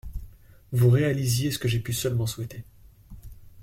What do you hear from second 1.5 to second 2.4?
ce que j'ai pu seulement